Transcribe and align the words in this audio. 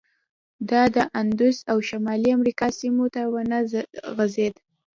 دا 0.69 0.83
د 0.95 0.97
اندوس 1.19 1.57
او 1.71 1.77
شمالي 1.89 2.29
امریکا 2.37 2.67
سیمو 2.79 3.05
ته 3.13 3.21
ونه 3.33 3.57
غځېد. 4.15 4.55